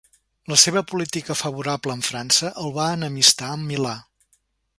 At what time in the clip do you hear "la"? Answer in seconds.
0.51-0.55